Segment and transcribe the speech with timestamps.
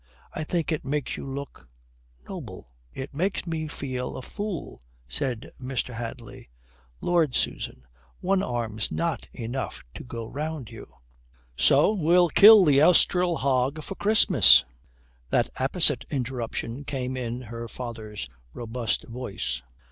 [0.33, 1.69] I think it makes you look
[2.27, 5.93] noble." "It makes me feel a fool," said Mr.
[5.93, 6.49] Hadley.
[7.01, 7.85] "Lord, Susan,
[8.19, 10.87] one arm's not enough to go round you."
[11.55, 14.65] "So we'll kill the Elstree hog for Christmas;"
[15.29, 19.61] that apposite interruption came in her father's robust voice.